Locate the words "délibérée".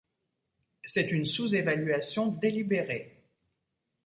2.31-3.21